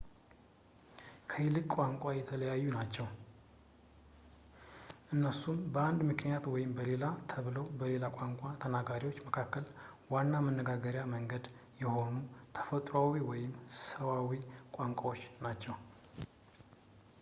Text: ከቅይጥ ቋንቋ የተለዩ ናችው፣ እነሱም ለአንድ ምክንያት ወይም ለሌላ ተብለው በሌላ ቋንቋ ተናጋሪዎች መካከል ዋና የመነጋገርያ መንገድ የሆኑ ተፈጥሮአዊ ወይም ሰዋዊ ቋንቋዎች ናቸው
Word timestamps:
ከቅይጥ 1.31 1.61
ቋንቋ 1.73 2.03
የተለዩ 2.15 2.63
ናችው፣ 2.75 3.07
እነሱም 5.15 5.59
ለአንድ 5.75 5.99
ምክንያት 6.11 6.45
ወይም 6.53 6.71
ለሌላ 6.77 7.03
ተብለው 7.31 7.65
በሌላ 7.81 8.07
ቋንቋ 8.17 8.41
ተናጋሪዎች 8.63 9.19
መካከል 9.27 9.67
ዋና 10.13 10.33
የመነጋገርያ 10.41 11.03
መንገድ 11.15 11.45
የሆኑ 11.83 12.13
ተፈጥሮአዊ 12.57 13.21
ወይም 13.31 13.53
ሰዋዊ 13.85 14.31
ቋንቋዎች 14.79 15.21
ናቸው 15.47 15.77